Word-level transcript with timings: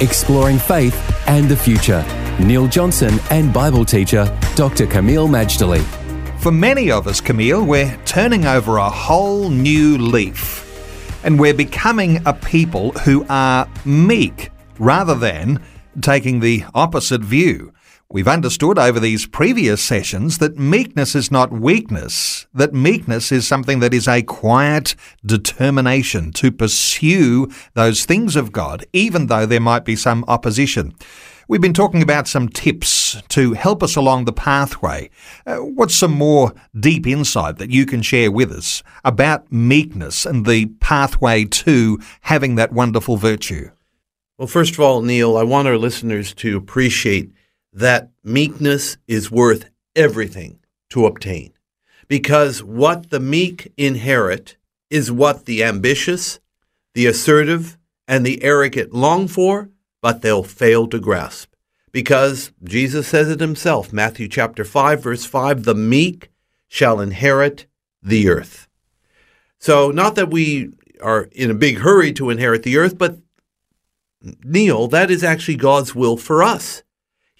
Exploring 0.00 0.58
faith 0.58 0.96
and 1.28 1.46
the 1.46 1.56
future. 1.56 2.02
Neil 2.40 2.66
Johnson 2.66 3.20
and 3.30 3.52
Bible 3.52 3.84
teacher 3.84 4.24
Dr. 4.54 4.86
Kameel 4.86 5.28
Majdali. 5.28 5.84
For 6.40 6.50
many 6.50 6.90
of 6.90 7.06
us, 7.06 7.20
Kameel, 7.20 7.66
we're 7.66 7.94
turning 8.06 8.46
over 8.46 8.78
a 8.78 8.88
whole 8.88 9.50
new 9.50 9.98
leaf. 9.98 10.66
And 11.22 11.38
we're 11.38 11.52
becoming 11.52 12.22
a 12.24 12.32
people 12.32 12.92
who 12.92 13.26
are 13.28 13.68
meek 13.84 14.50
rather 14.78 15.14
than 15.14 15.62
taking 16.00 16.40
the 16.40 16.64
opposite 16.74 17.20
view. 17.20 17.74
We've 18.12 18.26
understood 18.26 18.76
over 18.76 18.98
these 18.98 19.24
previous 19.24 19.80
sessions 19.80 20.38
that 20.38 20.58
meekness 20.58 21.14
is 21.14 21.30
not 21.30 21.52
weakness, 21.52 22.48
that 22.52 22.74
meekness 22.74 23.30
is 23.30 23.46
something 23.46 23.78
that 23.78 23.94
is 23.94 24.08
a 24.08 24.22
quiet 24.22 24.96
determination 25.24 26.32
to 26.32 26.50
pursue 26.50 27.48
those 27.74 28.04
things 28.04 28.34
of 28.34 28.50
God, 28.50 28.84
even 28.92 29.28
though 29.28 29.46
there 29.46 29.60
might 29.60 29.84
be 29.84 29.94
some 29.94 30.24
opposition. 30.26 30.92
We've 31.46 31.60
been 31.60 31.72
talking 31.72 32.02
about 32.02 32.26
some 32.26 32.48
tips 32.48 33.22
to 33.28 33.52
help 33.52 33.80
us 33.80 33.94
along 33.94 34.24
the 34.24 34.32
pathway. 34.32 35.08
Uh, 35.46 35.58
what's 35.58 35.94
some 35.94 36.10
more 36.10 36.52
deep 36.80 37.06
insight 37.06 37.58
that 37.58 37.70
you 37.70 37.86
can 37.86 38.02
share 38.02 38.32
with 38.32 38.50
us 38.50 38.82
about 39.04 39.52
meekness 39.52 40.26
and 40.26 40.44
the 40.44 40.66
pathway 40.80 41.44
to 41.44 42.00
having 42.22 42.56
that 42.56 42.72
wonderful 42.72 43.16
virtue? 43.16 43.70
Well, 44.36 44.48
first 44.48 44.72
of 44.74 44.80
all, 44.80 45.00
Neil, 45.00 45.36
I 45.36 45.44
want 45.44 45.68
our 45.68 45.78
listeners 45.78 46.34
to 46.34 46.56
appreciate 46.56 47.30
that 47.72 48.10
meekness 48.24 48.96
is 49.06 49.30
worth 49.30 49.70
everything 49.94 50.58
to 50.90 51.06
obtain. 51.06 51.52
Because 52.08 52.62
what 52.62 53.10
the 53.10 53.20
meek 53.20 53.72
inherit 53.76 54.56
is 54.88 55.12
what 55.12 55.44
the 55.44 55.62
ambitious, 55.62 56.40
the 56.94 57.06
assertive, 57.06 57.78
and 58.08 58.26
the 58.26 58.42
arrogant 58.42 58.92
long 58.92 59.28
for, 59.28 59.70
but 60.02 60.20
they'll 60.20 60.42
fail 60.42 60.88
to 60.88 60.98
grasp. 60.98 61.52
Because 61.92 62.52
Jesus 62.62 63.06
says 63.06 63.30
it 63.30 63.40
himself, 63.40 63.92
Matthew 63.92 64.28
chapter 64.28 64.64
5 64.64 65.02
verse 65.02 65.24
5, 65.24 65.64
the 65.64 65.74
meek 65.74 66.30
shall 66.66 67.00
inherit 67.00 67.66
the 68.02 68.28
earth. 68.28 68.68
So 69.58 69.90
not 69.90 70.14
that 70.14 70.30
we 70.30 70.70
are 71.02 71.28
in 71.32 71.50
a 71.50 71.54
big 71.54 71.78
hurry 71.78 72.12
to 72.14 72.30
inherit 72.30 72.62
the 72.62 72.76
earth, 72.78 72.96
but 72.96 73.18
Neil, 74.44 74.86
that 74.88 75.10
is 75.10 75.24
actually 75.24 75.56
God's 75.56 75.94
will 75.94 76.16
for 76.16 76.42
us. 76.42 76.82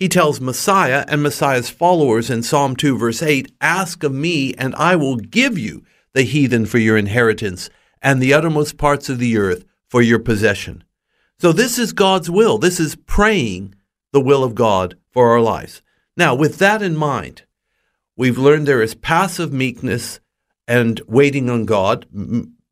He 0.00 0.08
tells 0.08 0.40
Messiah 0.40 1.04
and 1.08 1.22
Messiah's 1.22 1.68
followers 1.68 2.30
in 2.30 2.42
Psalm 2.42 2.74
2, 2.74 2.96
verse 2.96 3.22
8 3.22 3.52
Ask 3.60 4.02
of 4.02 4.14
me, 4.14 4.54
and 4.54 4.74
I 4.76 4.96
will 4.96 5.16
give 5.16 5.58
you 5.58 5.84
the 6.14 6.22
heathen 6.22 6.64
for 6.64 6.78
your 6.78 6.96
inheritance, 6.96 7.68
and 8.00 8.18
the 8.18 8.32
uttermost 8.32 8.78
parts 8.78 9.10
of 9.10 9.18
the 9.18 9.36
earth 9.36 9.66
for 9.90 10.00
your 10.00 10.18
possession. 10.18 10.84
So, 11.38 11.52
this 11.52 11.78
is 11.78 11.92
God's 11.92 12.30
will. 12.30 12.56
This 12.56 12.80
is 12.80 12.96
praying 12.96 13.74
the 14.10 14.22
will 14.22 14.42
of 14.42 14.54
God 14.54 14.96
for 15.10 15.32
our 15.32 15.40
lives. 15.40 15.82
Now, 16.16 16.34
with 16.34 16.56
that 16.60 16.80
in 16.80 16.96
mind, 16.96 17.42
we've 18.16 18.38
learned 18.38 18.66
there 18.66 18.80
is 18.80 18.94
passive 18.94 19.52
meekness 19.52 20.18
and 20.66 20.98
waiting 21.08 21.50
on 21.50 21.66
God, 21.66 22.06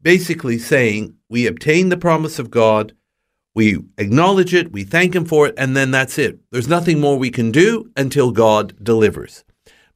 basically 0.01 0.59
saying 0.59 1.17
we 1.29 1.47
obtain 1.47 1.91
the 1.91 1.99
promise 1.99 2.39
of 2.39 2.51
God 2.51 2.95
we 3.59 3.77
acknowledge 3.99 4.55
it, 4.55 4.71
we 4.71 4.85
thank 4.85 5.17
Him 5.17 5.25
for 5.25 5.49
it, 5.49 5.55
and 5.59 5.77
then 5.77 5.91
that's 5.91 6.17
it. 6.17 6.39
There's 6.53 6.69
nothing 6.69 7.01
more 7.01 7.19
we 7.19 7.33
can 7.33 7.51
do 7.51 7.91
until 7.97 8.31
God 8.31 8.73
delivers. 8.81 9.45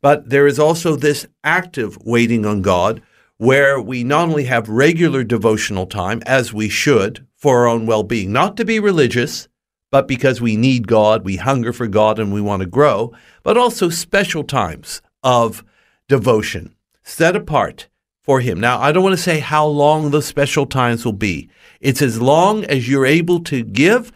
But 0.00 0.31
there 0.31 0.49
is 0.49 0.59
also 0.59 0.97
this 0.97 1.28
active 1.45 1.97
waiting 2.05 2.45
on 2.45 2.61
God 2.62 3.03
where 3.37 3.81
we 3.81 4.03
not 4.03 4.28
only 4.28 4.47
have 4.47 4.69
regular 4.69 5.22
devotional 5.22 5.87
time, 5.87 6.25
as 6.27 6.53
we 6.53 6.69
should, 6.69 7.25
for 7.37 7.59
our 7.59 7.69
own 7.69 7.87
well 7.87 8.03
being, 8.03 8.33
not 8.33 8.56
to 8.56 8.65
be 8.65 8.81
religious, 8.81 9.47
but 9.93 10.09
because 10.09 10.41
we 10.41 10.56
need 10.56 10.89
God, 10.89 11.25
we 11.25 11.37
hunger 11.37 11.72
for 11.72 11.87
God, 11.87 12.19
and 12.19 12.33
we 12.33 12.41
want 12.41 12.62
to 12.62 12.67
grow, 12.67 13.12
but 13.45 13.56
also 13.56 13.91
special 13.91 14.43
times 14.43 15.03
of 15.22 15.62
devotion 16.09 16.75
set 17.05 17.37
apart 17.37 17.87
for 18.22 18.41
Him. 18.41 18.60
Now, 18.60 18.81
I 18.81 18.93
don't 18.93 19.03
want 19.03 19.16
to 19.16 19.22
say 19.22 19.41
how 19.41 19.66
long 19.66 20.10
the 20.10 20.22
special 20.22 20.66
times 20.66 21.05
will 21.05 21.12
be. 21.12 21.50
It's 21.81 22.03
as 22.03 22.21
long 22.21 22.65
as 22.65 22.88
you're 22.88 23.06
able 23.06 23.41
to 23.44 23.65
give 23.65 24.12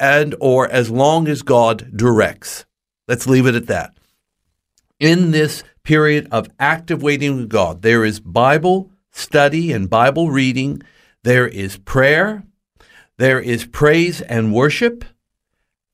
and 0.00 0.34
or 0.40 0.68
as 0.68 0.90
long 0.90 1.28
as 1.28 1.42
God 1.42 1.96
directs. 1.96 2.64
Let's 3.06 3.26
leave 3.26 3.46
it 3.46 3.54
at 3.54 3.66
that. 3.66 3.94
In 4.98 5.30
this 5.30 5.62
period 5.82 6.28
of 6.30 6.48
active 6.58 7.02
waiting 7.02 7.36
with 7.36 7.48
God, 7.48 7.82
there 7.82 8.04
is 8.04 8.20
Bible 8.20 8.90
study 9.10 9.72
and 9.72 9.90
Bible 9.90 10.30
reading, 10.30 10.82
there 11.22 11.46
is 11.46 11.76
prayer, 11.76 12.44
there 13.18 13.40
is 13.40 13.66
praise 13.66 14.20
and 14.22 14.54
worship, 14.54 15.04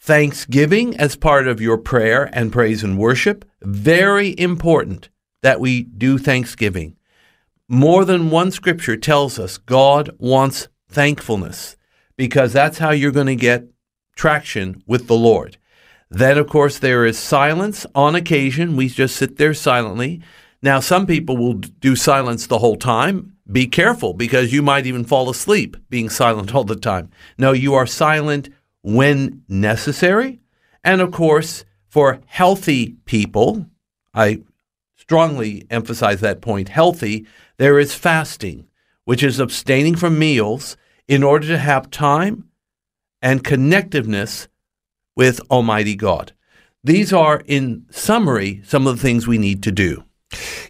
thanksgiving 0.00 0.96
as 0.96 1.16
part 1.16 1.48
of 1.48 1.60
your 1.60 1.76
prayer 1.76 2.30
and 2.32 2.52
praise 2.52 2.84
and 2.84 2.98
worship. 2.98 3.44
Very 3.62 4.38
important 4.38 5.08
that 5.42 5.60
we 5.60 5.82
do 5.82 6.18
thanksgiving. 6.18 6.97
More 7.68 8.06
than 8.06 8.30
one 8.30 8.50
scripture 8.50 8.96
tells 8.96 9.38
us 9.38 9.58
God 9.58 10.10
wants 10.18 10.68
thankfulness 10.88 11.76
because 12.16 12.52
that's 12.52 12.78
how 12.78 12.90
you're 12.90 13.12
going 13.12 13.26
to 13.26 13.36
get 13.36 13.66
traction 14.16 14.82
with 14.86 15.06
the 15.06 15.16
Lord. 15.16 15.58
Then, 16.10 16.38
of 16.38 16.48
course, 16.48 16.78
there 16.78 17.04
is 17.04 17.18
silence 17.18 17.84
on 17.94 18.14
occasion. 18.14 18.74
We 18.74 18.88
just 18.88 19.16
sit 19.16 19.36
there 19.36 19.52
silently. 19.52 20.22
Now, 20.62 20.80
some 20.80 21.06
people 21.06 21.36
will 21.36 21.54
do 21.54 21.94
silence 21.94 22.46
the 22.46 22.58
whole 22.58 22.76
time. 22.76 23.34
Be 23.50 23.66
careful 23.66 24.14
because 24.14 24.52
you 24.52 24.62
might 24.62 24.86
even 24.86 25.04
fall 25.04 25.28
asleep 25.28 25.76
being 25.90 26.08
silent 26.08 26.54
all 26.54 26.64
the 26.64 26.74
time. 26.74 27.10
No, 27.36 27.52
you 27.52 27.74
are 27.74 27.86
silent 27.86 28.48
when 28.82 29.42
necessary. 29.46 30.40
And 30.82 31.02
of 31.02 31.12
course, 31.12 31.66
for 31.86 32.20
healthy 32.26 32.96
people, 33.04 33.66
I 34.14 34.40
strongly 34.96 35.66
emphasize 35.70 36.20
that 36.20 36.40
point 36.40 36.68
healthy, 36.68 37.26
there 37.58 37.78
is 37.78 37.94
fasting 37.94 38.68
which 39.08 39.22
is 39.22 39.40
abstaining 39.40 39.96
from 39.96 40.18
meals 40.18 40.76
in 41.06 41.22
order 41.22 41.46
to 41.46 41.56
have 41.56 41.90
time 41.90 42.44
and 43.22 43.42
connectiveness 43.42 44.48
with 45.16 45.40
Almighty 45.50 45.96
God. 45.96 46.32
These 46.84 47.10
are, 47.10 47.42
in 47.46 47.86
summary, 47.90 48.60
some 48.66 48.86
of 48.86 48.96
the 48.96 49.02
things 49.02 49.26
we 49.26 49.38
need 49.38 49.62
to 49.62 49.72
do. 49.72 50.04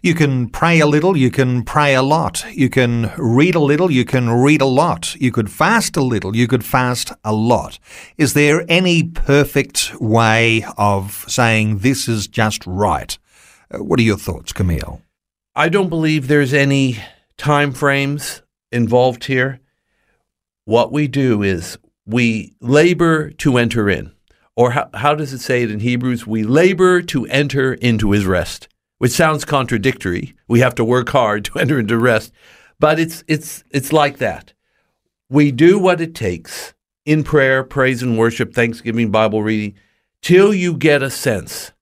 You 0.01 0.15
can 0.15 0.47
pray 0.47 0.79
a 0.79 0.87
little, 0.87 1.17
you 1.17 1.29
can 1.29 1.63
pray 1.63 1.93
a 1.95 2.01
lot. 2.01 2.45
You 2.53 2.69
can 2.69 3.11
read 3.17 3.55
a 3.55 3.59
little, 3.59 3.91
you 3.91 4.05
can 4.05 4.29
read 4.29 4.61
a 4.61 4.65
lot. 4.65 5.15
You 5.17 5.33
could 5.33 5.51
fast 5.51 5.97
a 5.97 6.01
little, 6.01 6.33
you 6.33 6.47
could 6.47 6.63
fast 6.63 7.11
a 7.25 7.33
lot. 7.33 7.77
Is 8.17 8.35
there 8.35 8.63
any 8.69 9.03
perfect 9.03 9.91
way 9.99 10.63
of 10.77 11.25
saying 11.27 11.79
this 11.79 12.07
is 12.07 12.25
just 12.25 12.65
right? 12.65 13.17
Uh, 13.69 13.83
what 13.83 13.99
are 13.99 14.03
your 14.03 14.17
thoughts, 14.17 14.53
Kameel? 14.53 15.01
I 15.59 15.67
don't 15.67 15.89
believe 15.89 16.29
there's 16.29 16.53
any 16.53 16.99
time 17.35 17.73
frames 17.73 18.43
involved 18.71 19.25
here. 19.25 19.59
What 20.63 20.93
we 20.93 21.09
do 21.09 21.43
is 21.43 21.77
we 22.05 22.53
labor 22.61 23.31
to 23.31 23.57
enter 23.57 23.89
in. 23.89 24.13
Or 24.55 24.71
how, 24.71 24.89
how 24.93 25.15
does 25.15 25.33
it 25.33 25.39
say 25.39 25.63
it 25.63 25.69
in 25.69 25.81
Hebrews? 25.81 26.25
We 26.25 26.43
labor 26.43 27.01
to 27.01 27.25
enter 27.25 27.73
into 27.73 28.11
his 28.11 28.25
rest, 28.25 28.69
which 28.99 29.11
sounds 29.11 29.43
contradictory. 29.43 30.33
We 30.47 30.61
have 30.61 30.75
to 30.75 30.85
work 30.85 31.09
hard 31.09 31.43
to 31.51 31.59
enter 31.59 31.77
into 31.77 31.97
rest, 31.97 32.31
but 32.79 32.97
it's, 32.97 33.25
it's, 33.27 33.65
it's 33.69 33.91
like 33.91 34.19
that. 34.19 34.53
We 35.29 35.51
do 35.51 35.77
what 35.77 35.99
it 35.99 36.15
takes 36.15 36.73
in 37.05 37.25
prayer, 37.25 37.65
praise 37.65 38.01
and 38.01 38.17
worship, 38.17 38.53
thanksgiving, 38.53 39.11
Bible 39.11 39.43
reading, 39.43 39.75
till 40.21 40.53
you 40.53 40.77
get 40.77 41.03
a 41.03 41.09
sense 41.09 41.73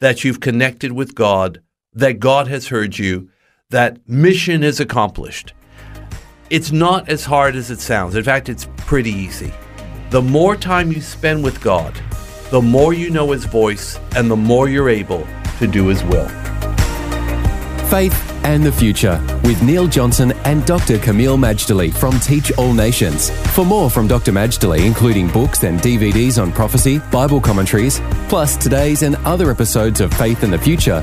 that 0.00 0.24
you've 0.24 0.40
connected 0.40 0.92
with 0.92 1.14
God, 1.14 1.62
that 1.94 2.18
God 2.18 2.48
has 2.48 2.68
heard 2.68 2.98
you, 2.98 3.28
that 3.70 3.98
mission 4.08 4.62
is 4.62 4.80
accomplished. 4.80 5.54
It's 6.50 6.72
not 6.72 7.08
as 7.08 7.24
hard 7.24 7.56
as 7.56 7.70
it 7.70 7.80
sounds. 7.80 8.14
In 8.14 8.24
fact, 8.24 8.48
it's 8.48 8.68
pretty 8.76 9.10
easy. 9.10 9.52
The 10.10 10.22
more 10.22 10.56
time 10.56 10.92
you 10.92 11.00
spend 11.00 11.42
with 11.42 11.60
God, 11.60 11.94
the 12.50 12.62
more 12.62 12.92
you 12.92 13.10
know 13.10 13.32
His 13.32 13.46
voice 13.46 13.98
and 14.14 14.30
the 14.30 14.36
more 14.36 14.68
you're 14.68 14.88
able 14.88 15.26
to 15.58 15.66
do 15.66 15.88
His 15.88 16.04
will. 16.04 16.28
Faith 17.88 18.34
and 18.44 18.62
the 18.62 18.72
Future 18.72 19.20
with 19.44 19.62
Neil 19.62 19.86
Johnson 19.86 20.32
and 20.44 20.64
Dr. 20.66 20.98
Kameel 20.98 21.38
Majdali 21.38 21.92
from 21.92 22.18
Teach 22.20 22.52
All 22.58 22.72
Nations. 22.72 23.30
For 23.54 23.64
more 23.64 23.90
from 23.90 24.06
Dr. 24.06 24.32
Majdali, 24.32 24.84
including 24.84 25.28
books 25.28 25.64
and 25.64 25.80
DVDs 25.80 26.40
on 26.40 26.52
prophecy, 26.52 26.98
Bible 27.10 27.40
commentaries, 27.40 28.00
plus 28.28 28.56
today's 28.56 29.02
and 29.02 29.16
other 29.24 29.50
episodes 29.50 30.00
of 30.00 30.12
Faith 30.14 30.42
and 30.42 30.52
the 30.52 30.58
Future, 30.58 31.02